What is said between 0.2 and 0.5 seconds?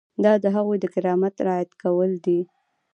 دا د